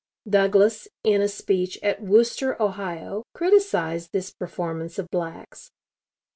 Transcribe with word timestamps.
Douglas, 0.27 0.87
in 1.03 1.21
a 1.21 1.27
speech 1.27 1.77
at 1.83 2.01
Wooster, 2.01 2.59
Ohio, 2.59 3.21
criticized 3.35 4.13
this 4.13 4.31
performance 4.33 4.97
of 4.97 5.07
Black's. 5.11 5.69